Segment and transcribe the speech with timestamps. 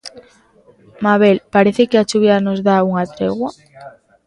[1.03, 3.49] Mabel, parece que a chuvia nos dá unha tregua?